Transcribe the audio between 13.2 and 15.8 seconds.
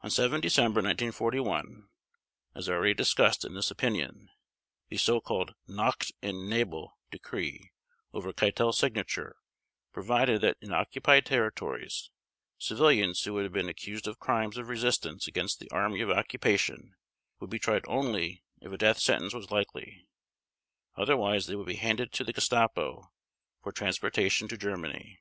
who had been accused of crimes of resistance against the